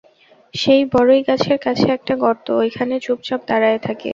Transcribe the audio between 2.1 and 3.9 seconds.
গর্ত, ঐখানে চুপচাপ দাঁড়ায়ে